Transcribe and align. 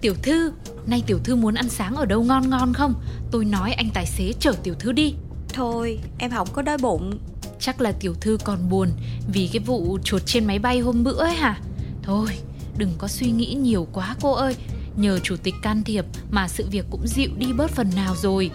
Tiểu 0.00 0.14
thư, 0.22 0.52
nay 0.86 1.02
tiểu 1.06 1.18
thư 1.24 1.36
muốn 1.36 1.54
ăn 1.54 1.68
sáng 1.68 1.96
ở 1.96 2.06
đâu 2.06 2.22
ngon 2.22 2.50
ngon 2.50 2.72
không? 2.74 2.94
Tôi 3.30 3.44
nói 3.44 3.72
anh 3.72 3.90
tài 3.94 4.06
xế 4.06 4.32
chở 4.40 4.52
tiểu 4.62 4.74
thư 4.78 4.92
đi. 4.92 5.14
Thôi 5.54 5.98
em 6.18 6.30
không 6.30 6.48
có 6.52 6.62
đói 6.62 6.78
bụng. 6.78 7.18
Chắc 7.60 7.80
là 7.80 7.92
tiểu 7.92 8.14
thư 8.20 8.38
còn 8.44 8.68
buồn 8.70 8.88
Vì 9.32 9.48
cái 9.52 9.60
vụ 9.60 9.98
chuột 10.04 10.22
trên 10.26 10.44
máy 10.44 10.58
bay 10.58 10.80
hôm 10.80 11.04
bữa 11.04 11.18
ấy 11.18 11.34
hả? 11.34 11.60
Thôi 12.02 12.28
đừng 12.76 12.92
có 12.98 13.08
suy 13.08 13.30
nghĩ 13.30 13.54
nhiều 13.54 13.86
quá 13.92 14.16
cô 14.20 14.32
ơi. 14.32 14.56
Nhờ 14.96 15.18
chủ 15.18 15.36
tịch 15.42 15.54
can 15.62 15.84
thiệp 15.84 16.04
mà 16.30 16.48
sự 16.48 16.66
việc 16.70 16.84
cũng 16.90 17.06
dịu 17.06 17.30
đi 17.36 17.52
bớt 17.52 17.70
phần 17.70 17.90
nào 17.96 18.14
rồi. 18.16 18.50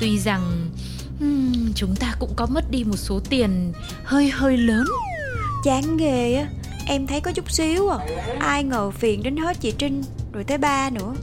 Tuy 0.00 0.18
rằng 0.18 0.70
hmm, 1.18 1.72
chúng 1.74 1.96
ta 1.96 2.14
cũng 2.20 2.32
có 2.36 2.46
mất 2.46 2.70
đi 2.70 2.84
một 2.84 2.96
số 2.96 3.20
tiền 3.30 3.72
hơi 4.04 4.30
hơi 4.30 4.56
lớn. 4.56 4.84
Chán 5.64 5.96
ghê 5.96 6.34
á 6.34 6.48
Em 6.88 7.06
thấy 7.06 7.20
có 7.20 7.32
chút 7.32 7.50
xíu 7.50 7.88
à. 7.88 7.98
Ai 8.38 8.64
ngờ 8.64 8.90
phiền 8.90 9.22
đến 9.22 9.36
hết 9.36 9.60
chị 9.60 9.72
Trinh 9.78 10.02
Rồi 10.36 10.44
tới 10.44 10.58
ba 10.58 10.90
nữa. 10.90 11.14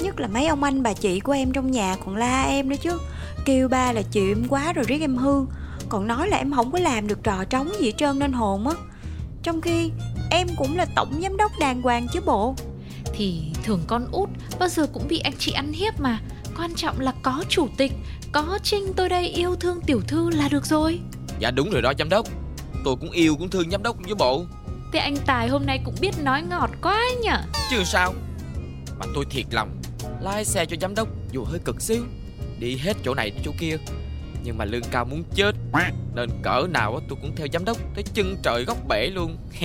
Nhất 0.00 0.20
là 0.20 0.28
mấy 0.28 0.46
ông 0.46 0.62
anh 0.62 0.82
bà 0.82 0.92
chị 0.92 1.20
của 1.20 1.32
em 1.32 1.52
trong 1.52 1.70
nhà 1.70 1.96
còn 2.04 2.16
la 2.16 2.42
em 2.42 2.68
nữa 2.68 2.76
chứ. 2.80 2.98
Kêu 3.44 3.68
ba 3.68 3.92
là 3.92 4.02
chịu 4.02 4.28
em 4.28 4.48
quá 4.48 4.72
rồi 4.72 4.84
riết 4.88 5.00
em 5.00 5.16
hư. 5.16 5.44
Còn 5.88 6.06
nói 6.06 6.28
là 6.28 6.36
em 6.36 6.52
không 6.52 6.72
có 6.72 6.78
làm 6.78 7.06
được 7.06 7.22
trò 7.22 7.44
trống 7.44 7.72
gì 7.80 7.86
hết 7.86 7.92
trơn 7.96 8.18
nên 8.18 8.32
hồn 8.32 8.68
á 8.68 8.74
Trong 9.42 9.60
khi 9.60 9.90
em 10.30 10.46
cũng 10.56 10.76
là 10.76 10.86
tổng 10.96 11.20
giám 11.22 11.36
đốc 11.36 11.52
đàng 11.60 11.82
hoàng 11.82 12.06
chứ 12.12 12.20
bộ. 12.26 12.54
Thì 13.14 13.42
thường 13.64 13.82
con 13.86 14.06
út 14.12 14.28
bao 14.58 14.68
giờ 14.68 14.86
cũng 14.92 15.08
bị 15.08 15.18
anh 15.18 15.34
chị 15.38 15.52
ăn 15.52 15.72
hiếp 15.72 16.00
mà. 16.00 16.20
Quan 16.58 16.74
trọng 16.74 17.00
là 17.00 17.12
có 17.22 17.44
chủ 17.48 17.68
tịch 17.76 17.92
Có 18.32 18.58
Trinh 18.62 18.92
tôi 18.96 19.08
đây 19.08 19.28
yêu 19.28 19.56
thương 19.56 19.80
tiểu 19.86 20.00
thư 20.08 20.30
là 20.30 20.48
được 20.48 20.66
rồi. 20.66 21.00
Dạ 21.38 21.50
đúng 21.50 21.70
rồi 21.70 21.82
đó 21.82 21.92
giám 21.98 22.08
đốc. 22.08 22.26
Tôi 22.84 22.96
cũng 23.00 23.10
yêu 23.10 23.36
cũng 23.38 23.50
thương 23.50 23.70
giám 23.70 23.82
đốc 23.82 23.96
với 24.04 24.14
bộ. 24.14 24.44
Thế 24.92 24.98
anh 24.98 25.16
Tài 25.26 25.48
hôm 25.48 25.66
nay 25.66 25.80
cũng 25.84 25.94
biết 26.00 26.14
nói 26.22 26.42
ngọt 26.42 26.70
quá 26.82 27.00
nhở. 27.22 27.42
Chứ 27.70 27.84
sao 27.84 28.14
Mà 29.02 29.12
tôi 29.14 29.24
thiệt 29.30 29.46
lòng 29.50 29.80
Lái 30.20 30.44
xe 30.44 30.66
cho 30.66 30.76
giám 30.80 30.94
đốc 30.94 31.08
dù 31.32 31.44
hơi 31.44 31.58
cực 31.64 31.80
xíu. 31.80 32.04
Đi 32.58 32.76
hết 32.76 32.96
chỗ 33.04 33.14
này 33.14 33.32
chỗ 33.44 33.50
kia 33.58 33.76
Nhưng 34.44 34.58
mà 34.58 34.64
lương 34.64 34.82
cao 34.90 35.04
muốn 35.04 35.22
chết. 35.34 35.52
Nên 36.14 36.30
cỡ 36.42 36.66
nào 36.70 37.00
tôi 37.08 37.18
cũng 37.22 37.36
theo 37.36 37.46
giám 37.52 37.64
đốc 37.64 37.76
Tới 37.94 38.04
chân 38.14 38.36
trời 38.42 38.64
góc 38.64 38.76
bể 38.88 39.06
luôn. 39.06 39.36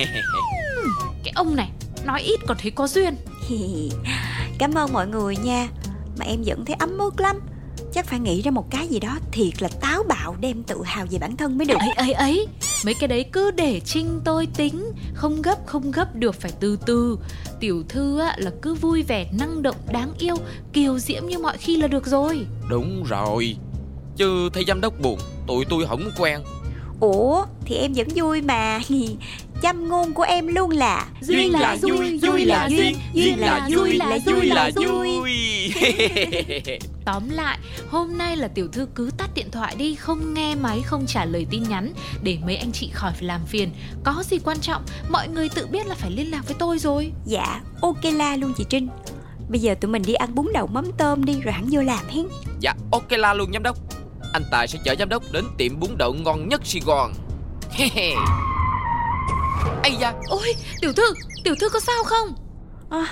Cái 1.24 1.32
ông 1.34 1.56
này 1.56 1.70
nói 2.04 2.22
ít 2.22 2.40
còn 2.46 2.56
thấy 2.60 2.70
có 2.70 2.86
duyên. 2.86 3.14
Cảm 4.58 4.74
ơn 4.74 4.92
mọi 4.92 5.06
người 5.06 5.36
nha. 5.36 5.68
Mà 6.18 6.24
em 6.24 6.42
vẫn 6.46 6.64
thấy 6.64 6.76
ấm 6.78 6.98
ức 6.98 7.20
lắm 7.20 7.40
Chắc 7.92 8.06
phải 8.06 8.18
nghĩ 8.18 8.42
ra 8.42 8.50
một 8.50 8.70
cái 8.70 8.88
gì 8.88 9.00
đó 9.00 9.18
thiệt 9.32 9.62
là 9.62 9.68
táo 9.80 10.02
bạo 10.02 10.36
Đem 10.40 10.62
tự 10.62 10.82
hào 10.84 11.06
về 11.10 11.18
bản 11.18 11.36
thân 11.36 11.58
mới 11.58 11.66
được. 11.66 11.78
Ấy 11.78 11.92
ấy 11.96 12.12
ấy 12.12 12.46
mấy 12.84 12.94
cái 12.94 13.08
đấy 13.08 13.24
cứ 13.32 13.50
để 13.50 13.80
trinh 13.80 14.20
tôi 14.24 14.48
tính. 14.56 14.92
Không 15.14 15.42
gấp 15.42 15.66
không 15.66 15.90
gấp 15.90 16.14
được 16.14 16.34
phải 16.34 16.52
từ 16.60 16.78
từ. 16.86 17.18
Tiểu 17.60 17.82
thư 17.88 18.18
á, 18.18 18.34
là 18.38 18.50
cứ 18.62 18.74
vui 18.74 19.02
vẻ 19.02 19.26
năng 19.38 19.62
động 19.62 19.76
đáng 19.92 20.10
yêu 20.18 20.36
kiều 20.72 20.98
diễm 20.98 21.26
như 21.26 21.38
mọi 21.38 21.56
khi 21.56 21.76
là 21.76 21.86
được 21.86 22.06
rồi. 22.06 22.46
Đúng 22.70 23.04
rồi. 23.04 23.56
Chứ 24.16 24.48
thấy 24.52 24.64
giám 24.68 24.80
đốc 24.80 25.00
buồn 25.00 25.18
Tụi 25.46 25.64
tôi 25.64 25.86
không 25.86 26.10
quen. 26.18 26.40
Ủa 27.00 27.44
thì 27.64 27.74
em 27.74 27.92
vẫn 27.92 28.08
vui 28.14 28.42
mà 28.42 28.80
Chăm 29.62 29.88
ngôn 29.88 30.14
của 30.14 30.22
em 30.22 30.46
luôn 30.46 30.70
là 30.70 31.06
Duyên 31.20 31.52
là 31.52 31.76
duyên, 31.76 32.22
duyên 32.22 32.48
là 32.48 32.68
duyên, 32.70 32.96
duyên 33.14 33.38
là 33.38 33.68
vui 33.70 33.92
là 33.92 34.18
vui 34.26 34.46
là 34.46 34.70
vui. 34.76 35.20
Tóm 37.04 37.28
lại, 37.30 37.58
hôm 37.90 38.18
nay 38.18 38.36
là 38.36 38.48
tiểu 38.48 38.68
thư 38.68 38.88
cứ 38.94 39.10
tắt 39.18 39.30
điện 39.34 39.50
thoại 39.50 39.74
đi 39.78 39.94
Không 39.94 40.34
nghe 40.34 40.54
máy, 40.54 40.82
không 40.84 41.06
trả 41.06 41.24
lời 41.24 41.46
tin 41.50 41.62
nhắn 41.62 41.92
Để 42.22 42.38
mấy 42.46 42.56
anh 42.56 42.72
chị 42.72 42.90
khỏi 42.92 43.12
phải 43.12 43.22
làm 43.24 43.40
phiền. 43.46 43.70
Có 44.04 44.22
gì 44.30 44.38
quan 44.44 44.60
trọng, 44.60 44.82
mọi 45.10 45.28
người 45.28 45.48
tự 45.48 45.66
biết 45.66 45.86
là 45.86 45.94
phải 45.94 46.10
liên 46.10 46.30
lạc 46.30 46.42
với 46.46 46.56
tôi 46.58 46.78
rồi. 46.78 47.12
Dạ 47.24 47.60
ok 47.80 48.04
la 48.04 48.36
luôn 48.36 48.52
chị 48.56 48.64
Trinh. 48.68 48.88
Bây 49.48 49.60
giờ 49.60 49.74
tụi 49.80 49.90
mình 49.90 50.02
đi 50.06 50.14
ăn 50.14 50.34
bún 50.34 50.46
đậu 50.54 50.66
mắm 50.66 50.84
tôm 50.98 51.24
đi 51.24 51.40
Rồi 51.40 51.52
hẳn 51.52 51.68
vô 51.70 51.82
làm 51.82 52.04
hen. 52.08 52.26
Dạ 52.60 52.74
ok 52.90 53.10
la 53.10 53.34
luôn 53.34 53.52
giám 53.52 53.62
đốc. 53.62 53.76
Anh 54.32 54.42
Tài 54.50 54.68
sẽ 54.68 54.78
chở 54.84 54.94
giám 54.98 55.08
đốc 55.08 55.22
đến 55.32 55.44
tiệm 55.58 55.80
bún 55.80 55.90
đậu 55.98 56.14
ngon 56.14 56.48
nhất 56.48 56.60
Sài 56.64 56.82
Gòn 56.86 57.12
Ây 59.82 59.96
da. 60.00 60.12
Ôi, 60.28 60.54
tiểu 60.80 60.92
thư, 60.92 61.14
tiểu 61.44 61.54
thư 61.60 61.68
có 61.68 61.80
sao 61.80 62.04
không? 62.04 62.34
à, 62.90 63.06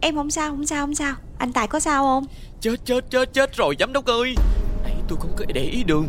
Em 0.00 0.14
không 0.14 0.30
sao 0.30 0.50
không 0.50 0.66
sao 0.66 0.82
không 0.86 0.94
sao. 0.94 1.14
Anh 1.38 1.52
Tài 1.52 1.66
có 1.66 1.80
sao 1.80 2.02
không? 2.04 2.24
Chết 2.60 2.74
chết 2.84 3.04
chết 3.10 3.32
chết 3.32 3.56
rồi 3.56 3.76
giám 3.80 3.92
đốc 3.92 4.04
ơi. 4.06 4.34
Nãy 4.84 4.94
tôi 5.08 5.18
không 5.20 5.32
có 5.36 5.44
để 5.54 5.62
ý 5.62 5.84
đường. 5.84 6.08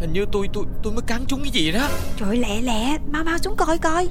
Hình 0.00 0.12
như 0.12 0.24
tôi 0.32 0.48
tôi 0.52 0.64
tôi 0.82 0.92
mới 0.92 1.02
cắn 1.06 1.24
trúng 1.28 1.40
cái 1.42 1.50
gì 1.50 1.72
đó. 1.72 1.88
Trời 2.20 2.36
lẹ 2.36 2.60
lẹ. 2.62 2.98
Mau 3.12 3.24
mau 3.24 3.38
xuống 3.38 3.56
coi 3.56 3.78
coi. 3.78 4.08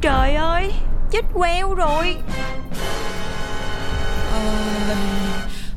Trời 0.00 0.34
ơi 0.34 0.72
Chết 1.10 1.24
queo 1.34 1.74
rồi. 1.74 2.16
À, 4.32 4.96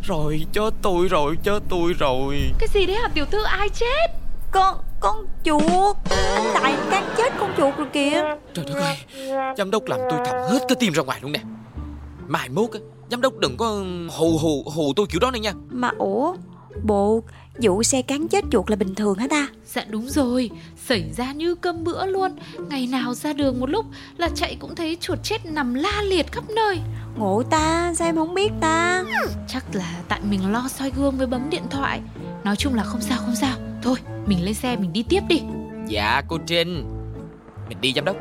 Rồi 0.04 0.46
chết 0.54 0.74
tôi 0.82 1.08
rồi 1.08 1.38
chết 1.44 1.60
tôi 1.70 1.94
rồi. 2.00 2.52
Cái 2.60 2.70
gì 2.74 2.86
đấy 2.86 2.96
hả 3.02 3.08
tiểu 3.14 3.26
thư? 3.26 3.44
Ai 3.44 3.70
chết? 3.70 4.08
Con 4.52 4.78
con 5.02 5.26
chuột. 5.44 5.98
Anh 6.10 6.54
Tài 6.54 6.76
đang 6.92 7.14
chết 7.18 7.34
con 7.40 7.54
chuột 7.58 7.78
rồi 7.78 7.88
kìa. 7.94 8.24
Trời 8.54 8.66
đất 8.66 8.76
ơi 8.76 8.96
Giám 9.58 9.72
đốc 9.72 9.86
làm 9.86 10.00
tôi 10.10 10.20
thòng 10.26 10.50
hết 10.50 10.60
cái 10.68 10.76
tim 10.80 10.94
ra 10.94 11.04
ngoài 11.04 11.20
luôn 11.22 11.32
nè. 11.32 11.40
Mai 12.28 12.50
mốt 12.50 12.72
á 12.72 12.80
Giám 13.12 13.22
đốc 13.22 13.38
đừng 13.38 13.58
có 13.58 13.84
hù 14.18 14.38
hù 14.38 14.64
hù 14.76 14.94
tôi 14.96 15.06
kiểu 15.10 15.20
đó 15.20 15.32
nữa 15.32 15.40
nha. 15.40 15.54
Mà 15.70 15.92
ủa 15.98 16.36
Bộ 16.84 17.24
vụ 17.62 17.84
xe 17.84 18.02
cán 18.02 18.28
chết 18.28 18.44
chuột 18.52 18.70
là 18.70 18.76
bình 18.76 18.96
thường 18.96 19.18
hả 19.18 19.28
ta? 19.30 19.48
Dạ 19.66 19.86
đúng 19.90 20.10
rồi, 20.10 20.50
xảy 20.86 21.12
ra 21.18 21.32
như 21.32 21.56
cơm 21.56 21.84
bữa 21.84 22.06
luôn. 22.06 22.32
Ngày 22.70 22.88
nào 22.88 23.14
ra 23.14 23.34
đường 23.34 23.60
một 23.60 23.70
lúc 23.70 23.86
là 24.18 24.30
chạy 24.36 24.58
cũng 24.60 24.76
thấy 24.76 24.98
chuột 25.02 25.20
chết 25.24 25.46
nằm 25.46 25.74
la 25.74 26.02
liệt 26.02 26.32
khắp 26.32 26.44
nơi. 26.50 26.80
Ngộ 27.18 27.44
ta 27.50 27.94
sao 27.96 28.08
em 28.08 28.16
không 28.16 28.34
biết 28.34 28.52
ta? 28.62 29.04
Chắc 29.48 29.66
là 29.74 29.94
tại 30.08 30.20
mình 30.30 30.52
lo 30.52 30.68
soi 30.68 30.92
gương 30.96 31.18
với 31.18 31.28
bấm 31.28 31.50
điện 31.50 31.64
thoại. 31.70 32.02
Nói 32.44 32.56
chung 32.56 32.76
là 32.76 32.84
không 32.84 33.02
sao 33.02 33.18
không 33.26 33.36
sao 33.36 33.58
Thôi 33.82 33.98
mình 34.26 34.46
lên 34.46 34.54
xe 34.54 34.76
mình 34.76 34.94
đi 34.94 35.04
tiếp 35.10 35.24
đi. 35.30 35.42
Dạ 35.88 36.22
cô 36.28 36.38
Trinh. 36.38 36.86
Mình 37.70 37.82
đi 37.82 37.94
giám 37.96 38.06
đốc. 38.06 38.16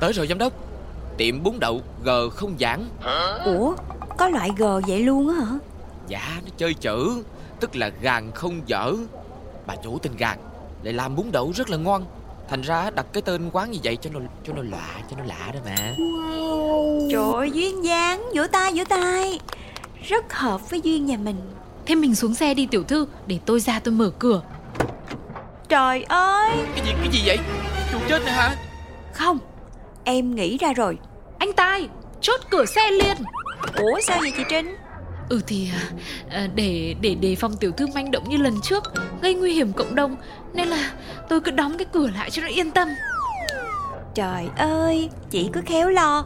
Tới 0.00 0.12
rồi 0.12 0.26
giám 0.26 0.38
đốc. 0.38 0.52
Tiệm 1.16 1.42
bún 1.42 1.54
đậu 1.60 1.80
G 2.04 2.10
không 2.34 2.56
giảng 2.60 2.88
Ủa 3.44 3.74
có 4.18 4.28
loại 4.28 4.50
G 4.56 4.62
vậy 4.86 5.00
luôn 5.00 5.28
á 5.28 5.44
hả? 5.44 5.58
Dạ 6.08 6.40
nó 6.44 6.50
chơi 6.56 6.74
chữ 6.74 7.24
Tức 7.60 7.76
là 7.76 7.90
gàn 8.00 8.30
không 8.34 8.60
dở. 8.66 8.92
Bà 9.66 9.76
chủ 9.76 9.98
tên 9.98 10.12
gàn 10.16 10.38
Lại 10.82 10.92
làm 10.92 11.16
bún 11.16 11.26
đậu 11.32 11.52
rất 11.54 11.70
là 11.70 11.76
ngon. 11.76 12.04
Thành 12.48 12.60
ra 12.60 12.90
đặt 12.90 13.06
cái 13.12 13.22
tên 13.22 13.50
quán 13.52 13.70
như 13.70 13.78
vậy 13.84 13.96
cho 13.96 14.10
nó 14.10 14.20
cho 14.44 14.52
nó 14.52 14.62
lạ 14.62 15.02
cho 15.10 15.16
nó 15.16 15.24
lạ 15.24 15.50
đó 15.54 15.60
mà 15.64 15.94
Trời 17.10 17.32
ơi 17.34 17.50
duyên 17.50 17.84
dáng 17.84 18.30
Vỗ 18.34 18.46
tay 18.52 18.72
vỗ 18.74 18.84
tay. 18.88 19.40
Rất 20.02 20.32
hợp 20.32 20.70
với 20.70 20.80
duyên 20.80 21.06
nhà 21.06 21.16
mình. 21.16 21.36
Thế 21.86 21.94
mình 21.94 22.14
xuống 22.14 22.34
xe 22.34 22.54
đi 22.54 22.66
tiểu 22.66 22.82
thư 22.82 23.06
Để 23.26 23.38
tôi 23.46 23.60
ra 23.60 23.80
tôi 23.80 23.94
mở 23.94 24.10
cửa. 24.18 24.42
Trời 25.68 26.02
ơi. 26.02 26.50
Cái 26.76 26.86
gì 26.86 26.92
cái 26.98 27.08
gì 27.12 27.22
vậy? 27.26 27.38
Chuột 27.92 28.02
chết 28.08 28.22
nè 28.26 28.32
hả? 28.32 28.56
Không 29.12 29.38
Em 30.04 30.34
nghĩ 30.34 30.58
ra 30.58 30.72
rồi. 30.72 30.98
Anh 31.38 31.52
Tài 31.52 31.88
chốt 32.20 32.40
cửa 32.50 32.64
xe 32.64 32.90
liền. 32.90 33.16
Ủa 33.76 34.00
sao 34.02 34.18
vậy 34.20 34.32
chị 34.36 34.42
Trinh? 34.48 34.76
Ừ 35.28 35.40
thì 35.46 35.70
à, 35.72 35.90
à, 36.30 36.48
để 36.54 36.94
để 37.00 37.14
đề 37.14 37.34
phòng 37.34 37.56
tiểu 37.56 37.72
thư 37.72 37.86
manh 37.94 38.10
động 38.10 38.28
như 38.28 38.36
lần 38.36 38.60
trước 38.62 38.84
Gây 39.22 39.34
nguy 39.34 39.54
hiểm 39.54 39.72
cộng 39.72 39.94
đồng 39.94 40.16
Nên 40.54 40.68
là 40.68 40.90
tôi 41.28 41.40
cứ 41.40 41.50
đóng 41.50 41.78
cái 41.78 41.86
cửa 41.92 42.06
lại 42.06 42.30
cho 42.30 42.42
nó 42.42 42.48
yên 42.48 42.70
tâm. 42.70 42.88
Trời 44.14 44.48
ơi 44.56 45.10
Chị 45.30 45.50
cứ 45.52 45.60
khéo 45.66 45.90
lo 45.90 46.24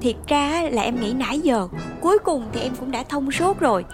Thiệt 0.00 0.16
ra 0.26 0.62
là 0.70 0.82
em 0.82 1.00
nghĩ 1.00 1.12
nãy 1.12 1.38
giờ 1.38 1.68
Cuối 2.00 2.18
cùng 2.18 2.44
thì 2.52 2.60
em 2.60 2.72
cũng 2.80 2.90
đã 2.90 3.02
thông 3.08 3.32
suốt 3.32 3.60
rồi. 3.60 3.84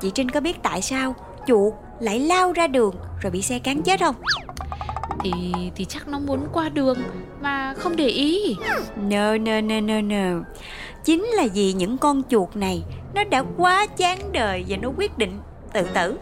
Chị 0.00 0.10
Trinh 0.14 0.30
có 0.30 0.40
biết 0.40 0.62
tại 0.62 0.82
sao 0.82 1.14
Chuột 1.46 1.74
lại 2.00 2.20
lao 2.20 2.52
ra 2.52 2.66
đường 2.66 2.94
Rồi 3.20 3.30
bị 3.30 3.42
xe 3.42 3.58
cán 3.58 3.82
chết 3.82 4.00
không? 4.00 4.14
Thì 5.20 5.32
thì 5.76 5.84
chắc 5.84 6.08
nó 6.08 6.18
muốn 6.18 6.40
qua 6.52 6.68
đường 6.68 6.98
Mà 7.40 7.74
không 7.78 7.96
để 7.96 8.06
ý. 8.06 8.56
No 8.96 9.36
no 9.36 9.60
no 9.60 9.80
no 9.80 10.00
no. 10.00 10.40
Chính 11.04 11.24
là 11.24 11.46
vì 11.54 11.72
những 11.72 11.98
con 11.98 12.22
chuột 12.28 12.56
này 12.56 12.82
Nó 13.14 13.24
đã 13.24 13.44
quá 13.56 13.86
chán 13.86 14.18
đời 14.32 14.64
Và 14.68 14.76
nó 14.76 14.88
quyết 14.96 15.18
định 15.18 15.38
tự 15.72 15.82
tử. 15.94 16.18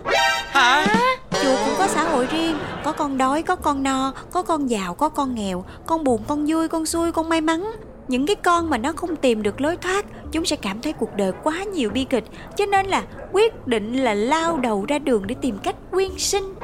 Hả? 0.49 0.87
Chuột 1.31 1.59
cũng 1.65 1.75
có 1.79 1.87
xã 1.89 2.05
hội 2.05 2.27
riêng 2.27 2.57
Có 2.85 2.93
con 2.93 3.19
đói, 3.19 3.43
có 3.43 3.57
con 3.57 3.83
no 3.83 4.13
Có 4.33 4.43
con 4.43 4.71
giàu, 4.71 4.95
có 4.95 5.09
con 5.09 5.35
nghèo 5.35 5.65
Con 5.87 6.05
buồn, 6.05 6.23
con 6.29 6.45
vui, 6.49 6.69
con 6.69 6.87
xui, 6.87 7.13
con 7.13 7.29
may 7.29 7.41
mắn 7.41 7.71
Những 8.09 8.27
cái 8.27 8.37
con 8.37 8.71
mà 8.71 8.79
nó 8.79 8.93
không 8.93 9.17
tìm 9.17 9.43
được 9.43 9.61
lối 9.61 9.77
thoát 9.77 10.07
Chúng 10.33 10.45
sẽ 10.45 10.57
cảm 10.57 10.81
thấy 10.81 10.93
cuộc 10.93 11.17
đời 11.17 11.33
quá 11.43 11.65
nhiều 11.65 11.91
bi 11.91 12.05
kịch. 12.05 12.25
Cho 12.57 12.67
nên 12.67 12.87
là 12.87 13.05
quyết 13.33 13.67
định 13.67 13.97
là 13.97 14.15
lao 14.15 14.59
đầu 14.59 14.85
ra 14.89 14.99
đường 14.99 15.27
Để 15.27 15.35
tìm 15.41 15.59
cách 15.59 15.77
quyên 15.91 16.11
sinh. 16.19 16.55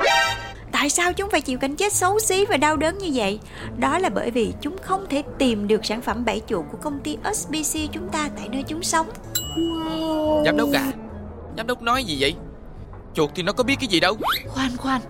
Tại 0.72 0.90
sao 0.90 1.12
chúng 1.12 1.30
phải 1.30 1.40
chịu 1.40 1.58
cảnh 1.58 1.76
chết 1.76 1.92
xấu 1.92 2.18
xí 2.20 2.44
và 2.44 2.56
đau 2.56 2.76
đớn 2.76 2.98
như 2.98 3.10
vậy? 3.14 3.40
Đó 3.78 3.98
là 3.98 4.08
bởi 4.08 4.30
vì 4.30 4.52
chúng 4.60 4.78
không 4.82 5.06
thể 5.10 5.22
tìm 5.38 5.68
được 5.68 5.84
sản 5.84 6.02
phẩm 6.02 6.24
bẫy 6.24 6.42
chuột 6.46 6.64
của 6.72 6.78
công 6.82 7.00
ty 7.00 7.18
SBC 7.34 7.78
chúng 7.92 8.08
ta 8.08 8.30
tại 8.36 8.48
nơi 8.48 8.62
chúng 8.68 8.82
sống. 8.82 9.06
Giám 10.44 10.56
đốc 10.56 10.68
à 10.72 10.92
Giám 11.56 11.66
đốc 11.66 11.82
nói 11.82 12.04
gì 12.04 12.16
vậy? 12.20 12.34
Chuột 13.14 13.30
thì 13.34 13.42
nó 13.42 13.52
có 13.52 13.64
biết 13.64 13.76
cái 13.80 13.88
gì 13.88 14.00
đâu. 14.00 14.16
Khoan 14.48 14.76
khoan 14.76 15.00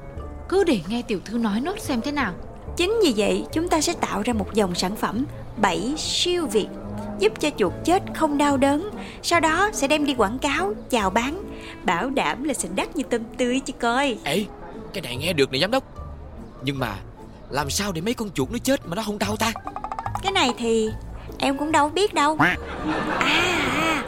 Cứ 0.48 0.64
để 0.64 0.81
nghe 0.88 1.02
tiểu 1.02 1.20
thư 1.25 1.38
nói 1.38 1.60
nốt 1.60 1.78
xem 1.78 2.00
thế 2.00 2.12
nào. 2.12 2.32
Chính 2.76 2.98
vì 3.02 3.14
vậy 3.16 3.44
chúng 3.52 3.69
ta 3.69 3.81
sẽ 3.81 3.92
tạo 3.92 4.22
ra 4.22 4.32
một 4.32 4.54
dòng 4.54 4.75
sản 4.75 4.96
phẩm 4.96 5.25
bẫy 5.56 5.94
siêu 5.98 6.46
việt 6.46 6.68
giúp 7.18 7.32
cho 7.40 7.50
chuột 7.58 7.72
chết 7.84 8.02
không 8.14 8.38
đau 8.38 8.56
đớn. 8.56 8.90
Sau 9.22 9.40
đó 9.40 9.70
sẽ 9.72 9.88
đem 9.88 10.04
đi 10.04 10.14
quảng 10.14 10.38
cáo 10.38 10.74
chào 10.90 11.10
bán 11.10 11.44
bảo 11.84 12.10
đảm 12.10 12.44
là 12.44 12.54
xịn 12.54 12.70
đắt 12.76 12.96
như 12.96 13.02
tôm 13.10 13.20
tươi 13.38 13.60
chứ 13.60 13.72
coi. 13.72 14.16
Ê 14.24 14.44
cái 14.92 15.02
này 15.02 15.16
nghe 15.16 15.32
được 15.32 15.52
nè 15.52 15.58
giám 15.58 15.70
đốc. 15.70 15.84
Nhưng 16.62 16.78
mà 16.78 16.96
làm 17.50 17.70
sao 17.70 17.92
để 17.92 18.00
mấy 18.00 18.14
con 18.14 18.30
chuột 18.30 18.50
nó 18.50 18.58
chết 18.58 18.80
mà 18.86 18.96
nó 18.96 19.02
không 19.02 19.18
đau 19.18 19.36
ta? 19.36 19.52
Cái 20.22 20.32
này 20.32 20.50
thì 20.58 20.88
em 21.38 21.58
cũng 21.58 21.72
đâu 21.72 21.88
biết 21.88 22.14
đâu. 22.14 22.36
À, 22.38 22.56
à 23.18 24.04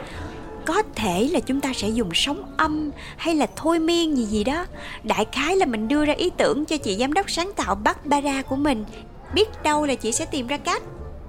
có 0.65 0.83
thể 0.95 1.29
là 1.31 1.39
chúng 1.39 1.61
ta 1.61 1.73
sẽ 1.73 1.89
dùng 1.89 2.09
sóng 2.13 2.53
âm 2.57 2.91
hay 3.17 3.35
là 3.35 3.47
thôi 3.55 3.79
miên 3.79 4.17
gì 4.17 4.25
gì 4.25 4.43
đó. 4.43 4.65
Đại 5.03 5.25
khái 5.31 5.55
là 5.55 5.65
mình 5.65 5.87
đưa 5.87 6.05
ra 6.05 6.13
ý 6.13 6.29
tưởng 6.29 6.65
cho 6.65 6.77
chị 6.77 6.97
giám 6.99 7.13
đốc 7.13 7.31
sáng 7.31 7.51
tạo 7.55 7.75
Barbara 7.75 8.41
của 8.41 8.55
mình. 8.55 8.85
Biết 9.33 9.63
đâu 9.63 9.85
là 9.85 9.95
chị 9.95 10.11
sẽ 10.11 10.25
tìm 10.25 10.47
ra 10.47 10.57
cách 10.57 10.83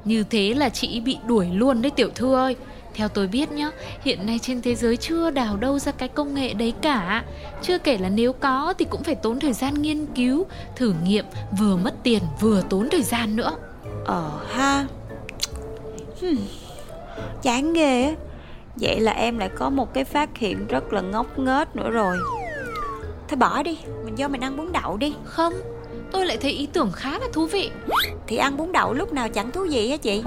Như 0.04 0.24
thế 0.30 0.54
là 0.54 0.68
chị 0.68 1.00
bị 1.00 1.18
đuổi 1.26 1.46
luôn 1.52 1.82
đấy 1.82 1.92
tiểu 1.96 2.08
thư 2.14 2.34
ơi. 2.34 2.56
Theo 2.94 3.08
tôi 3.08 3.26
biết 3.26 3.52
nhá, 3.52 3.70
hiện 4.02 4.26
nay 4.26 4.38
trên 4.42 4.62
thế 4.62 4.74
giới 4.74 4.96
chưa 4.96 5.30
đào 5.30 5.56
đâu 5.56 5.78
ra 5.78 5.92
cái 5.92 6.08
công 6.08 6.34
nghệ 6.34 6.54
đấy 6.54 6.72
cả. 6.82 7.24
Chưa 7.62 7.78
kể 7.78 7.98
là 7.98 8.08
nếu 8.08 8.32
có 8.32 8.74
thì 8.78 8.84
cũng 8.84 9.02
phải 9.02 9.14
tốn 9.14 9.40
thời 9.40 9.52
gian 9.52 9.74
nghiên 9.74 10.06
cứu, 10.06 10.46
thử 10.76 10.94
nghiệm 11.04 11.24
Vừa 11.58 11.76
mất 11.76 11.94
tiền 12.02 12.22
vừa 12.40 12.62
tốn 12.68 12.88
thời 12.90 13.02
gian 13.02 13.36
nữa. 13.36 13.56
Ờ 14.04 14.30
ha. 14.48 14.86
Hmm. 16.20 16.36
Chán 17.42 17.72
ghê 17.72 18.02
á. 18.02 18.14
Vậy 18.76 19.00
là 19.00 19.12
em 19.12 19.38
lại 19.38 19.50
có 19.58 19.70
một 19.70 19.94
cái 19.94 20.04
phát 20.04 20.38
hiện 20.38 20.66
rất 20.66 20.92
là 20.92 21.00
ngốc 21.00 21.38
nghếch 21.38 21.76
nữa 21.76 21.90
rồi. 21.90 22.16
Thôi 23.28 23.36
bỏ 23.36 23.62
đi 23.62 23.78
Mình 24.04 24.14
vô 24.18 24.28
mình 24.28 24.40
ăn 24.40 24.56
bún 24.56 24.72
đậu 24.72 24.96
đi. 24.96 25.14
Không, 25.24 25.52
tôi 26.12 26.26
lại 26.26 26.36
thấy 26.36 26.50
ý 26.50 26.68
tưởng 26.72 26.92
khá 26.92 27.18
là 27.18 27.26
thú 27.32 27.46
vị. 27.46 27.70
Thì 28.26 28.36
ăn 28.36 28.56
bún 28.56 28.72
đậu 28.72 28.94
lúc 28.94 29.12
nào 29.12 29.28
chẳng 29.28 29.50
thú 29.50 29.66
vị 29.70 29.90
á 29.90 29.96
chị? 29.96 30.22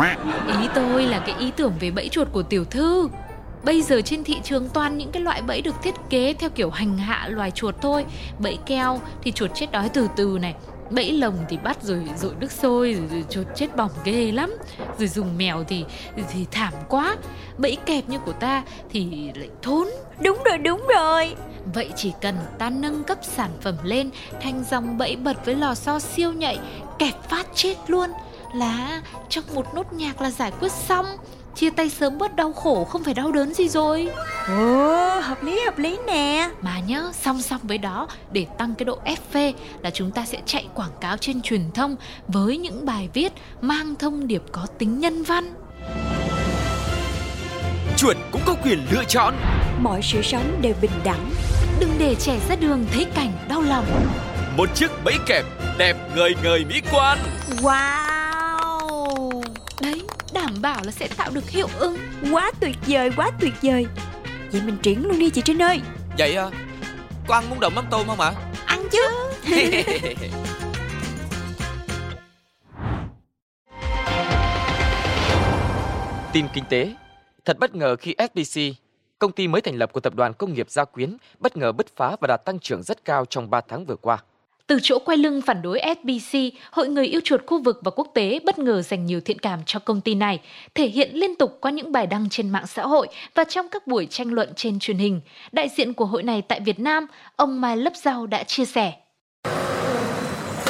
Ý 0.47 0.67
tôi 0.75 1.03
là 1.03 1.19
cái 1.19 1.35
ý 1.39 1.51
tưởng 1.55 1.73
về 1.79 1.91
bẫy 1.91 2.09
chuột 2.09 2.27
của 2.31 2.43
tiểu 2.43 2.65
thư. 2.65 3.07
Bây 3.63 3.81
giờ 3.81 4.01
trên 4.01 4.23
thị 4.23 4.35
trường 4.43 4.69
toàn 4.69 4.97
những 4.97 5.11
cái 5.11 5.23
loại 5.23 5.41
bẫy 5.41 5.61
được 5.61 5.75
thiết 5.83 5.95
kế 6.09 6.33
theo 6.33 6.49
kiểu 6.49 6.69
hành 6.69 6.97
hạ 6.97 7.27
loài 7.29 7.51
chuột 7.51 7.75
thôi. 7.81 8.05
Bẫy 8.39 8.57
keo 8.65 9.01
thì 9.23 9.31
chuột 9.31 9.51
chết 9.55 9.71
đói 9.71 9.89
từ 9.89 10.07
từ 10.15 10.37
này. 10.41 10.55
Bẫy 10.89 11.11
lồng 11.11 11.37
thì 11.49 11.57
bắt 11.57 11.83
rồi 11.83 12.03
rội 12.17 12.31
nước 12.39 12.51
sôi 12.51 12.93
rồi, 12.93 13.07
rồi 13.11 13.23
chuột 13.29 13.47
chết 13.55 13.75
bỏng 13.75 13.91
ghê 14.03 14.31
lắm. 14.31 14.55
Rồi 14.99 15.07
dùng 15.07 15.37
mèo 15.37 15.63
thì 15.67 15.85
thì 16.33 16.45
thảm 16.51 16.73
quá. 16.89 17.15
Bẫy 17.57 17.77
kẹp 17.85 18.09
như 18.09 18.19
của 18.19 18.33
ta 18.33 18.63
thì 18.89 19.31
lại 19.35 19.49
thốn. 19.61 19.87
Đúng 20.19 20.41
rồi 20.45 20.57
đúng 20.57 20.87
rồi 20.95 21.35
Vậy 21.73 21.89
chỉ 21.95 22.11
cần 22.21 22.35
ta 22.57 22.69
nâng 22.69 23.03
cấp 23.03 23.17
sản 23.21 23.51
phẩm 23.61 23.75
lên 23.83 24.09
thành 24.41 24.63
dòng 24.71 24.97
bẫy 24.97 25.15
bật 25.15 25.45
với 25.45 25.55
lò 25.55 25.75
xo 25.75 25.99
siêu 25.99 26.33
nhạy 26.33 26.59
kẹp 26.99 27.29
phát 27.29 27.47
chết 27.55 27.75
luôn. 27.87 28.09
Là 28.55 29.01
trong 29.29 29.43
một 29.53 29.65
nốt 29.75 29.93
nhạc 29.93 30.21
là 30.21 30.31
giải 30.31 30.51
quyết 30.59 30.71
xong. 30.71 31.05
Chia 31.55 31.69
tay 31.69 31.89
sớm 31.89 32.17
bớt 32.17 32.35
đau 32.35 32.53
khổ 32.53 32.83
không 32.83 33.03
phải 33.03 33.13
đau 33.13 33.31
đớn 33.31 33.53
gì 33.53 33.69
rồi. 33.69 34.09
Ồ 34.47 35.19
hợp 35.19 35.43
lý 35.43 35.59
hợp 35.65 35.77
lý 35.77 35.97
nè. 36.07 36.49
Mà 36.61 36.79
nhớ 36.79 37.11
song 37.13 37.41
song 37.41 37.59
với 37.63 37.77
đó 37.77 38.07
để 38.31 38.45
tăng 38.57 38.75
cái 38.75 38.85
độ 38.85 38.99
FV 39.05 39.53
là 39.81 39.89
chúng 39.89 40.11
ta 40.11 40.25
sẽ 40.25 40.41
chạy 40.45 40.67
quảng 40.75 40.91
cáo 41.01 41.17
trên 41.17 41.41
truyền 41.41 41.71
thông 41.71 41.95
với 42.27 42.57
những 42.57 42.85
bài 42.85 43.09
viết 43.13 43.33
mang 43.61 43.95
thông 43.95 44.27
điệp 44.27 44.43
có 44.51 44.67
tính 44.77 44.99
nhân 44.99 45.23
văn. 45.23 45.53
Chuột 47.97 48.17
cũng 48.31 48.41
có 48.45 48.55
quyền 48.63 48.79
lựa 48.91 49.03
chọn. 49.07 49.33
Mọi 49.81 50.01
sự 50.03 50.21
sống 50.21 50.59
đều 50.61 50.73
bình 50.81 50.91
đẳng 51.03 51.29
đừng 51.81 51.91
để 51.99 52.15
trẻ 52.15 52.39
ra 52.49 52.55
đường 52.55 52.85
thấy 52.91 53.05
cảnh 53.15 53.31
đau 53.49 53.61
lòng. 53.61 53.85
Một 54.57 54.69
chiếc 54.75 54.91
bẫy 55.03 55.15
kẹp 55.25 55.45
đẹp 55.77 55.95
ngời 56.15 56.35
ngời 56.43 56.65
mỹ 56.65 56.81
quan. 56.91 57.17
Wow! 57.61 59.43
Đấy 59.81 60.03
đảm 60.33 60.61
bảo 60.61 60.81
là 60.85 60.91
sẽ 60.91 61.07
tạo 61.17 61.31
được 61.33 61.49
hiệu 61.49 61.67
ứng. 61.79 61.97
Quá 62.31 62.51
tuyệt 62.59 62.75
vời 62.87 63.11
quá 63.15 63.31
tuyệt 63.39 63.53
vời. 63.61 63.85
Vậy 64.51 64.61
mình 64.65 64.77
triển 64.81 65.07
luôn 65.07 65.19
đi 65.19 65.29
chị 65.29 65.41
Trinh 65.45 65.61
ơi. 65.61 65.81
Vậy 66.17 66.35
à 66.35 66.49
Có 67.27 67.35
ăn 67.35 67.49
muốn 67.49 67.59
đậu 67.59 67.69
mắm 67.69 67.85
tôm 67.91 68.07
không 68.07 68.19
ạ? 68.19 68.33
Ăn 68.65 68.87
chứ. 68.91 69.03
Tin 76.33 76.45
kinh 76.53 76.63
tế. 76.69 76.93
Thật 77.45 77.59
bất 77.59 77.75
ngờ 77.75 77.95
khi 77.95 78.15
SBC, 78.17 78.61
công 79.21 79.31
ty 79.31 79.47
mới 79.47 79.61
thành 79.61 79.75
lập 79.75 79.93
của 79.93 79.99
tập 79.99 80.15
đoàn 80.15 80.33
công 80.33 80.53
nghiệp 80.53 80.69
Gia 80.69 80.85
Quyến, 80.85 81.17
bất 81.39 81.57
ngờ 81.57 81.71
bứt 81.71 81.95
phá 81.95 82.15
và 82.21 82.27
đạt 82.27 82.45
tăng 82.45 82.59
trưởng 82.59 82.83
rất 82.83 83.05
cao 83.05 83.25
trong 83.25 83.49
3 83.49 83.61
tháng 83.61 83.85
vừa 83.85 83.95
qua. 83.95 84.17
Từ 84.67 84.79
chỗ 84.81 84.99
quay 84.99 85.17
lưng 85.17 85.41
phản 85.41 85.61
đối 85.61 85.79
SBC, 85.79 86.37
Hội 86.71 86.89
người 86.89 87.07
yêu 87.07 87.21
chuột 87.23 87.41
khu 87.47 87.63
vực 87.63 87.79
và 87.83 87.91
quốc 87.91 88.07
tế 88.13 88.39
bất 88.45 88.59
ngờ 88.59 88.81
dành 88.81 89.05
nhiều 89.05 89.21
thiện 89.21 89.39
cảm 89.39 89.59
cho 89.65 89.79
công 89.79 90.01
ty 90.01 90.15
này, 90.15 90.39
thể 90.75 90.87
hiện 90.87 91.09
liên 91.13 91.35
tục 91.35 91.57
qua 91.61 91.71
những 91.71 91.91
bài 91.91 92.07
đăng 92.07 92.29
trên 92.29 92.49
mạng 92.49 92.67
xã 92.67 92.83
hội 92.83 93.07
và 93.35 93.43
trong 93.43 93.67
các 93.71 93.87
buổi 93.87 94.07
tranh 94.09 94.33
luận 94.33 94.49
trên 94.55 94.79
truyền 94.79 94.97
hình. 94.97 95.21
Đại 95.51 95.69
diện 95.69 95.93
của 95.93 96.05
hội 96.05 96.23
này 96.23 96.41
tại 96.41 96.59
Việt 96.59 96.79
Nam, 96.79 97.05
ông 97.35 97.61
Mai 97.61 97.77
Lấp 97.77 97.93
Rau 97.95 98.27
đã 98.27 98.43
chia 98.43 98.65
sẻ. 98.65 98.93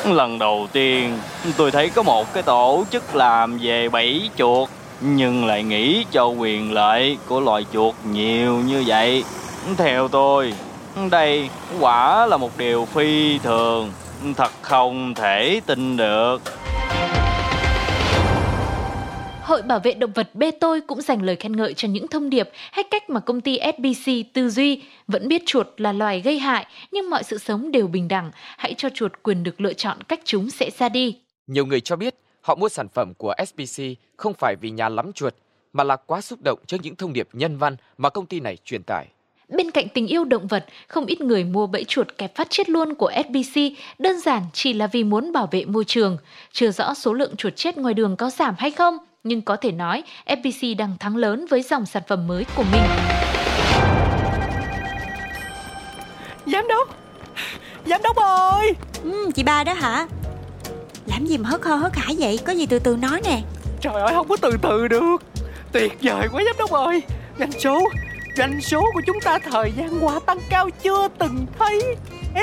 Lần 0.06 0.40
đầu 0.40 0.68
tiên 0.74 1.18
tôi 1.58 1.72
thấy 1.72 1.90
có 1.90 2.04
một 2.04 2.34
cái 2.34 2.44
tổ 2.44 2.84
chức 2.92 3.16
làm 3.16 3.58
về 3.58 3.90
bẫy 3.90 4.30
chuột 4.38 4.70
nhưng 5.02 5.46
lại 5.46 5.64
nghĩ 5.64 6.06
cho 6.12 6.26
quyền 6.26 6.74
lợi 6.74 7.18
của 7.28 7.40
loài 7.40 7.66
chuột 7.74 7.96
nhiều 8.12 8.58
như 8.58 8.84
vậy. 8.88 9.24
Theo 9.78 10.08
tôi, 10.08 10.54
đây 11.12 11.50
quả 11.80 12.26
là 12.26 12.38
một 12.38 12.58
điều 12.58 12.86
phi 12.86 13.40
thường, 13.40 13.92
thật 14.38 14.52
không 14.62 15.14
thể 15.14 15.62
tin 15.66 15.98
được. 15.98 16.42
Hội 19.44 19.62
Bảo 19.62 19.80
vệ 19.80 19.94
Động 19.94 20.12
vật 20.12 20.36
Bê 20.36 20.52
Tôi 20.52 20.82
cũng 20.82 21.02
dành 21.02 21.22
lời 21.22 21.36
khen 21.36 21.56
ngợi 21.56 21.74
cho 21.74 21.88
những 21.88 22.08
thông 22.08 22.30
điệp 22.30 22.50
hay 22.72 22.84
cách 22.92 23.10
mà 23.10 23.20
công 23.20 23.42
ty 23.42 23.60
SBC 23.78 24.12
tư 24.34 24.50
duy 24.50 24.82
vẫn 25.08 25.28
biết 25.28 25.44
chuột 25.46 25.68
là 25.78 25.94
loài 25.94 26.22
gây 26.22 26.40
hại 26.40 26.66
nhưng 26.92 27.10
mọi 27.10 27.24
sự 27.24 27.38
sống 27.38 27.72
đều 27.72 27.88
bình 27.88 28.08
đẳng, 28.08 28.32
hãy 28.58 28.74
cho 28.78 28.90
chuột 28.94 29.12
quyền 29.24 29.44
được 29.44 29.62
lựa 29.62 29.74
chọn 29.74 29.98
cách 30.04 30.20
chúng 30.24 30.50
sẽ 30.50 30.70
ra 30.78 30.90
đi. 30.90 31.18
Nhiều 31.48 31.66
người 31.66 31.82
cho 31.82 31.96
biết 31.96 32.16
họ 32.42 32.56
mua 32.56 32.70
sản 32.70 32.88
phẩm 32.88 33.14
của 33.18 33.34
SBC 33.48 33.84
không 34.18 34.34
phải 34.34 34.56
vì 34.62 34.70
nhà 34.70 34.90
lắm 34.90 35.14
chuột, 35.14 35.34
mà 35.74 35.84
là 35.84 35.96
quá 35.96 36.22
xúc 36.22 36.40
động 36.42 36.60
trước 36.68 36.78
những 36.84 36.96
thông 36.96 37.14
điệp 37.14 37.28
nhân 37.34 37.58
văn 37.58 37.76
mà 37.98 38.10
công 38.10 38.26
ty 38.26 38.40
này 38.40 38.58
truyền 38.66 38.84
tải. 38.84 39.08
Bên 39.50 39.72
cạnh 39.72 39.88
tình 39.94 40.08
yêu 40.08 40.26
động 40.26 40.48
vật, 40.48 40.66
không 40.88 41.06
ít 41.06 41.22
người 41.22 41.44
mua 41.44 41.68
bẫy 41.68 41.84
chuột 41.84 42.08
kẹp 42.18 42.36
phát 42.36 42.48
chết 42.50 42.70
luôn 42.70 42.96
của 42.96 43.12
SBC 43.28 43.62
đơn 44.00 44.20
giản 44.20 44.44
chỉ 44.54 44.74
là 44.74 44.88
vì 44.88 45.04
muốn 45.04 45.32
bảo 45.32 45.48
vệ 45.52 45.66
môi 45.66 45.86
trường. 45.86 46.18
Chưa 46.52 46.72
rõ 46.72 46.94
số 46.94 47.14
lượng 47.14 47.36
chuột 47.36 47.56
chết 47.56 47.78
ngoài 47.78 47.94
đường 47.94 48.16
có 48.18 48.30
giảm 48.30 48.56
hay 48.58 48.72
không, 48.72 48.98
nhưng 49.24 49.42
có 49.42 49.56
thể 49.56 49.72
nói 49.72 50.04
FPC 50.26 50.78
đang 50.78 50.98
thắng 51.00 51.18
lớn 51.18 51.46
với 51.50 51.62
dòng 51.62 51.86
sản 51.86 52.04
phẩm 52.08 52.28
mới 52.28 52.46
của 52.56 52.64
mình. 52.72 52.84
Giám 56.46 56.68
đốc 56.68 56.96
Giám 57.86 58.02
đốc 58.04 58.16
ơi 58.16 58.74
ừ, 59.04 59.30
Chị 59.36 59.44
ba 59.44 59.64
đó 59.64 59.74
hả 59.74 60.08
làm 61.06 61.26
gì 61.26 61.38
mà 61.38 61.50
hớt 61.50 61.62
hơ 61.62 61.76
hớt 61.76 61.96
hải 61.96 62.16
vậy? 62.20 62.40
Có 62.46 62.54
gì 62.54 62.66
từ 62.66 62.80
từ 62.80 62.96
nói 62.96 63.22
nè. 63.24 63.42
Trời 63.82 63.94
ơi 63.94 64.14
không 64.14 64.28
có 64.28 64.38
từ 64.42 64.52
từ 64.62 64.88
được. 64.88 65.18
Tuyệt 65.72 65.98
vời 66.02 66.28
quá 66.32 66.44
giám 66.46 66.56
đốc 66.60 66.72
ơi. 66.72 67.02
Doanh 67.40 67.52
số 67.52 67.90
Doanh 68.38 68.62
số 68.62 68.84
của 68.94 69.02
chúng 69.06 69.20
ta 69.24 69.40
thời 69.40 69.72
gian 69.78 70.06
qua 70.06 70.20
tăng 70.26 70.40
cao 70.50 70.70
chưa 70.84 71.08
từng 71.20 71.46
thấy. 71.60 71.96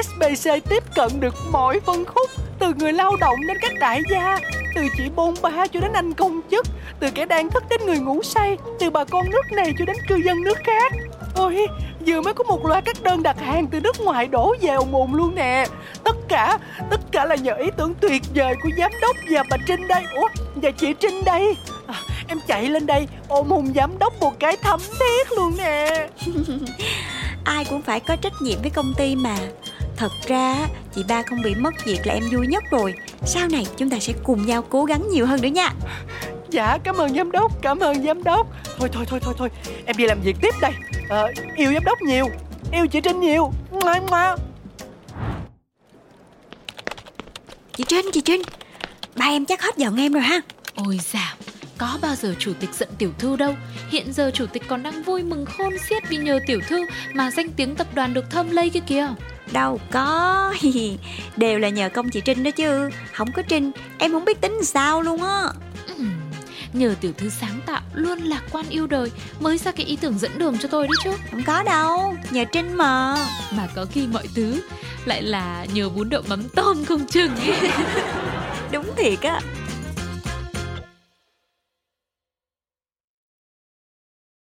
SBC 0.02 0.50
tiếp 0.68 0.82
cận 0.94 1.08
được 1.20 1.34
mọi 1.50 1.80
phân 1.80 2.04
khúc 2.04 2.30
Từ 2.58 2.74
người 2.78 2.92
lao 2.92 3.16
động 3.16 3.36
đến 3.48 3.56
các 3.60 3.72
đại 3.80 4.00
gia 4.10 4.38
Từ 4.74 4.82
chị 4.96 5.04
bôn 5.16 5.34
ba 5.42 5.66
cho 5.72 5.80
đến 5.80 5.92
anh 5.92 6.14
công 6.14 6.40
chức 6.50 6.66
Từ 7.00 7.10
kẻ 7.10 7.26
đang 7.26 7.50
thức 7.50 7.64
đến 7.70 7.80
người 7.86 7.98
ngủ 7.98 8.22
say 8.22 8.56
Từ 8.80 8.90
bà 8.90 9.04
con 9.04 9.30
nước 9.30 9.52
này 9.52 9.72
cho 9.78 9.84
đến 9.84 9.96
cư 10.08 10.16
dân 10.16 10.42
nước 10.44 10.58
khác. 10.64 10.92
Ôi, 11.34 11.66
vừa 12.08 12.20
mới 12.20 12.34
có 12.34 12.44
một 12.44 12.66
loạt 12.66 12.84
các 12.84 13.02
đơn 13.02 13.22
đặt 13.22 13.40
hàng 13.40 13.66
từ 13.66 13.80
nước 13.80 14.00
ngoài 14.00 14.28
đổ 14.28 14.54
về 14.60 14.68
ồn 14.68 14.94
ồn 14.94 15.14
luôn 15.14 15.34
nè. 15.34 15.66
Tất 16.04 16.16
cả, 16.28 16.58
tất 16.90 17.00
cả 17.12 17.24
là 17.24 17.34
nhờ 17.36 17.54
ý 17.54 17.66
tưởng 17.76 17.94
tuyệt 18.00 18.22
vời 18.34 18.54
của 18.62 18.68
giám 18.78 18.90
đốc 19.00 19.16
và 19.30 19.42
bà 19.50 19.56
Trinh 19.66 19.88
đây. 19.88 20.02
Ủa, 20.14 20.28
và 20.54 20.70
chị 20.70 20.94
Trinh 21.00 21.24
đây? 21.24 21.56
À, 21.86 21.94
Em 22.28 22.38
chạy 22.46 22.66
lên 22.66 22.86
đây 22.86 23.08
ôm 23.28 23.48
hùng 23.48 23.72
giám 23.76 23.98
đốc 23.98 24.20
một 24.20 24.32
cái 24.38 24.56
thấm 24.62 24.80
thiết 24.98 25.32
luôn 25.36 25.52
nè. 25.58 26.08
Ai 27.44 27.64
cũng 27.64 27.82
phải 27.82 28.00
có 28.00 28.16
trách 28.16 28.32
nhiệm 28.42 28.60
với 28.62 28.70
công 28.70 28.94
ty 28.96 29.16
mà. 29.16 29.36
Thật 29.96 30.12
ra 30.26 30.54
chị 30.94 31.04
ba 31.08 31.22
không 31.22 31.42
bị 31.42 31.54
mất 31.54 31.74
việc 31.84 32.06
là 32.06 32.14
em 32.14 32.22
vui 32.32 32.46
nhất 32.46 32.64
rồi. 32.70 32.94
Sau 33.26 33.48
này 33.48 33.66
chúng 33.76 33.90
ta 33.90 33.98
sẽ 34.00 34.12
cùng 34.24 34.46
nhau 34.46 34.64
cố 34.68 34.84
gắng 34.84 35.08
nhiều 35.10 35.26
hơn 35.26 35.42
nữa 35.42 35.48
nha. 35.48 35.72
Dạ 36.50 36.78
cảm 36.84 36.96
ơn 36.96 37.14
giám 37.14 37.32
đốc 37.32 37.62
Cảm 37.62 37.78
ơn 37.78 38.04
giám 38.04 38.24
đốc. 38.24 38.46
Thôi 38.78 38.88
thôi 38.92 39.04
thôi 39.08 39.20
thôi 39.22 39.34
thôi. 39.38 39.48
Em 39.86 39.96
đi 39.96 40.06
làm 40.06 40.20
việc 40.20 40.36
tiếp 40.40 40.54
đây 40.60 40.72
à, 41.08 41.22
Yêu 41.56 41.72
giám 41.72 41.84
đốc 41.84 42.02
nhiều 42.02 42.26
Yêu 42.72 42.86
chị 42.86 43.00
Trinh 43.00 43.20
nhiều. 43.20 43.52
Ngoan 43.70 44.06
ngoan. 44.06 44.38
Chị 47.76 47.84
Trinh 47.88 48.06
chị 48.12 48.20
Trinh. 48.20 48.42
Ba 49.16 49.26
em 49.26 49.46
chắc 49.46 49.62
hết 49.62 49.76
giận 49.76 49.96
em 49.96 50.12
rồi 50.12 50.22
ha. 50.22 50.40
Ôi 50.74 51.00
dào, 51.12 51.36
có 51.78 51.98
bao 52.02 52.14
giờ 52.14 52.34
chủ 52.38 52.52
tịch 52.60 52.74
giận 52.74 52.88
tiểu 52.98 53.12
thư 53.18 53.36
đâu. 53.36 53.54
Hiện 53.88 54.12
giờ 54.12 54.30
chủ 54.34 54.46
tịch 54.46 54.62
còn 54.68 54.82
đang 54.82 55.02
vui 55.02 55.22
mừng 55.22 55.44
khôn 55.44 55.78
xiết 55.78 56.08
vì 56.08 56.16
nhờ 56.16 56.38
tiểu 56.46 56.60
thư 56.68 56.86
mà 57.14 57.30
danh 57.30 57.50
tiếng 57.50 57.74
tập 57.74 57.86
đoàn 57.94 58.14
được 58.14 58.30
thơm 58.30 58.50
lây 58.50 58.70
kia 58.70 58.80
kìa. 58.80 59.08
Đâu 59.52 59.80
có. 59.90 60.54
Đều 61.36 61.58
là 61.58 61.68
nhờ 61.68 61.88
công 61.88 62.10
chị 62.10 62.20
Trinh 62.20 62.42
đó 62.42 62.50
chứ. 62.50 62.90
Không 63.12 63.32
có 63.32 63.42
Trinh 63.42 63.70
Em 63.98 64.12
không 64.12 64.24
biết 64.24 64.40
tính 64.40 64.64
sao 64.64 65.02
luôn 65.02 65.22
á 65.22 65.48
Nhờ 66.78 66.94
tiểu 67.00 67.12
thư 67.18 67.28
sáng 67.28 67.60
tạo 67.66 67.80
luôn 67.94 68.18
lạc 68.18 68.42
quan 68.52 68.68
yêu 68.68 68.86
đời 68.86 69.10
Mới 69.40 69.58
ra 69.58 69.72
cái 69.72 69.86
ý 69.86 69.96
tưởng 69.96 70.18
dẫn 70.18 70.38
đường 70.38 70.58
cho 70.58 70.68
tôi 70.68 70.86
đấy 70.86 70.96
chứ. 71.04 71.10
Không 71.30 71.42
có 71.46 71.62
đâu 71.62 72.14
Nhờ 72.30 72.44
Trinh 72.52 72.76
mà. 72.76 73.16
Mà 73.52 73.68
có 73.74 73.86
khi 73.92 74.06
mọi 74.06 74.28
thứ 74.34 74.60
lại 75.04 75.22
là 75.22 75.66
nhờ 75.74 75.88
bún 75.88 76.08
đậu 76.08 76.22
mắm 76.28 76.42
tôm 76.54 76.84
không 76.84 77.06
chừng 77.06 77.36
ấy. 77.36 77.70
Đúng 78.72 78.86
thiệt 78.96 79.20
á 79.20 79.40